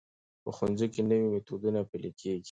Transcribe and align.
په 0.43 0.49
ښوونځیو 0.55 0.91
کې 0.93 1.01
نوي 1.09 1.27
میتودونه 1.33 1.79
پلي 1.89 2.11
کېږي. 2.19 2.39